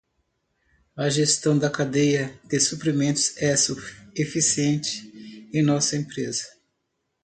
A 0.97 1.09
gestão 1.11 1.55
da 1.55 1.69
cadeia 1.69 2.33
de 2.45 2.59
suprimentos 2.59 3.37
é 3.37 3.53
eficiente 4.15 5.47
em 5.53 5.61
nossa 5.61 5.95
empresa. 5.95 6.47